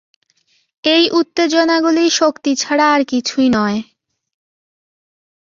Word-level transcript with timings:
এই 0.83 1.03
উত্তেজনাগুলি 1.11 2.05
শক্তি 2.09 2.51
ছাড়া 2.55 2.85
আর 2.93 3.01
কিছুই 3.03 3.47
নয়। 3.49 3.79